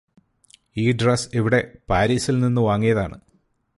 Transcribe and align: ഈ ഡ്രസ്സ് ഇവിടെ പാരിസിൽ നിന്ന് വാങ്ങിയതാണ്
ഈ 0.77 0.91
ഡ്രസ്സ് 0.91 1.29
ഇവിടെ 1.33 1.59
പാരിസിൽ 1.89 2.39
നിന്ന് 2.39 2.61
വാങ്ങിയതാണ് 2.61 3.17